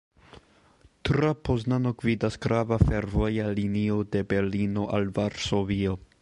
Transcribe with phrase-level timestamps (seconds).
[1.09, 5.95] Tra Poznano gvidas grava fervoja linio de Berlino al Varsovio.